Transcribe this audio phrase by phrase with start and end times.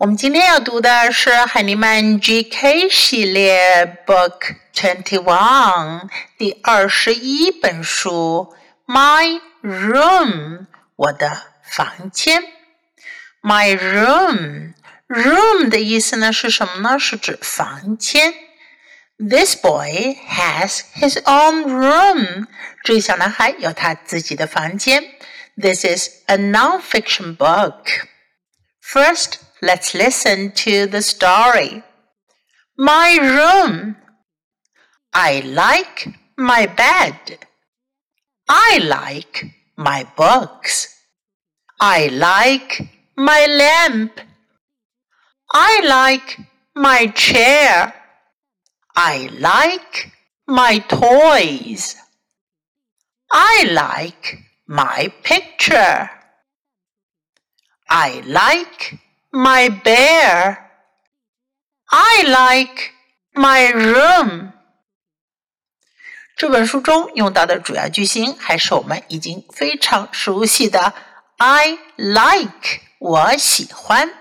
[0.00, 8.54] 我们今天要读的是海尼曼 GK 系列 Book Twenty One 第二十一本书《
[8.92, 12.42] My Room》我的房间。
[13.42, 14.74] My room
[15.08, 16.98] room 的意思呢是什么呢？
[16.98, 18.34] 是指房间。
[19.18, 22.46] This boy has his own room。
[22.84, 25.02] 这小男孩有他自己的房间。
[25.56, 27.84] This is a non-fiction book.
[28.82, 29.36] First.
[29.63, 31.83] Let's listen to the story.
[32.77, 33.95] My room.
[35.13, 37.37] I like my bed.
[38.49, 39.45] I like
[39.77, 40.87] my books.
[41.79, 44.19] I like my lamp.
[45.53, 46.39] I like
[46.75, 47.93] my chair.
[48.95, 50.11] I like
[50.47, 51.97] my toys.
[53.31, 56.09] I like my picture.
[57.87, 58.99] I like
[59.31, 60.57] my bear.
[61.89, 62.91] I like
[63.33, 64.51] my room.
[66.35, 70.93] 这本书中用到的主要句型还是我们已经非常熟悉的
[71.37, 74.13] "I like"，我喜欢。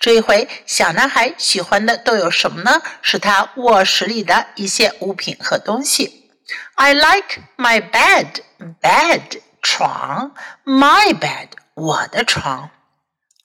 [0.00, 2.82] 这一回，小男孩喜欢的都有什么呢？
[3.00, 6.30] 是他卧室里的一些物品和东西。
[6.74, 12.70] I like my bed，bed 床，my bed 我的床。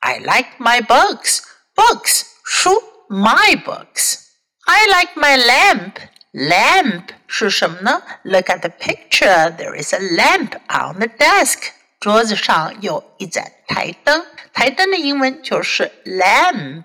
[0.03, 1.41] I like my books.
[1.75, 4.27] Books 书 my books.
[4.65, 5.95] I like my lamp.
[6.33, 8.03] Lamp 是什么呢？
[8.23, 9.57] Look at the picture.
[9.57, 11.71] There is a lamp on the desk.
[12.01, 14.25] 桌子上有一盏台灯。
[14.53, 16.85] 台灯的英文就是 lamp.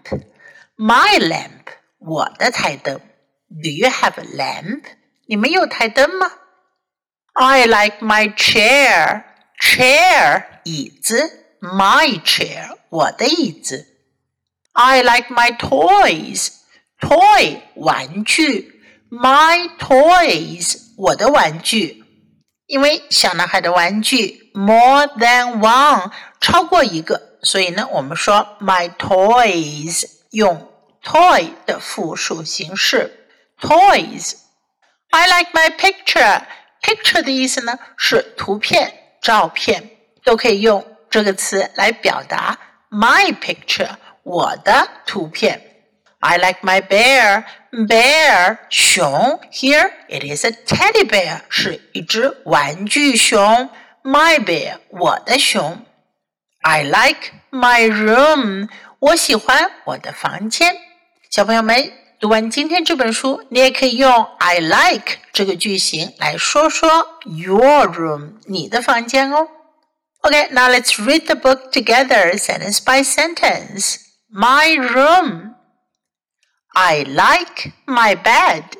[0.78, 1.74] My lamp.
[2.00, 3.00] 我的台灯。
[3.50, 4.84] Do you have a lamp?
[5.28, 6.32] 你们有台灯吗？
[7.34, 9.24] I like my chair.
[9.62, 11.47] Chair 椅子。
[11.61, 13.87] My chair 我的椅子。
[14.73, 16.51] I like my toys.
[17.01, 22.05] Toy 玩具，my toys 我的玩具。
[22.67, 30.71] 因为小男孩的玩具 more than one 超过一个，所以呢，我们说 my toys 用
[31.03, 33.27] toy 的复数形式
[33.61, 34.35] toys。
[35.11, 36.43] I like my picture.
[36.83, 39.91] Picture 的意思呢是图片、照片，
[40.23, 42.59] 都可以用这个词来表达。
[42.91, 45.63] my picture，我的图片。
[46.21, 47.45] I like my bear.
[47.71, 53.71] Bear 熊，Here it is a teddy bear，是一只玩具熊。
[54.03, 55.85] My bear，我的熊。
[56.63, 58.69] I like my room，
[58.99, 60.77] 我喜欢我的房间。
[61.31, 69.47] 小朋友们，读完今天这本书，你也可以用 I like 这个句型来说说 your room，你的房间哦。
[70.25, 73.99] Okay, now let's read the book together, sentence by sentence.
[74.31, 75.55] My room.
[76.75, 78.77] I like my bed.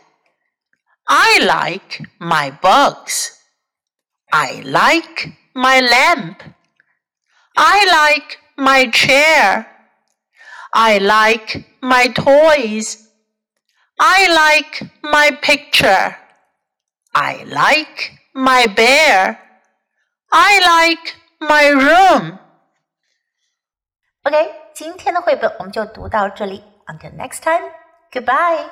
[1.09, 3.39] I like my books.
[4.33, 6.43] I like my lamp.
[7.57, 9.67] I like my chair.
[10.75, 13.09] I like my toys.
[13.99, 16.17] I like my picture.
[17.15, 19.41] I like my bear.
[20.31, 22.38] I like my room.
[24.24, 26.64] OK，今天的绘本我们就读到这里。
[26.86, 27.70] Until next time,
[28.12, 28.66] goodbye.